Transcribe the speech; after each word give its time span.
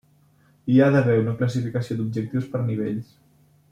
Hi 0.75 0.79
ha 0.79 0.87
d'haver 0.95 1.19
una 1.25 1.35
classificació 1.43 2.01
d'objectius 2.01 2.53
per 2.57 2.67
nivells. 2.71 3.17